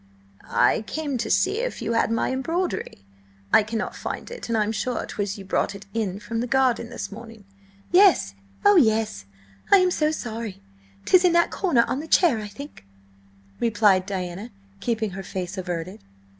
[0.49, 3.05] "I came to see if you had my broidery.
[3.53, 6.47] I cannot find it, and I am sure 'twas you brought it in from the
[6.47, 7.43] garden this morning."
[7.91, 10.59] "Yes–oh, yes–I am so sorry!
[11.05, 12.83] 'Tis in that corner on the chair, I think,"
[13.59, 15.99] replied Diana, keeping her face averted.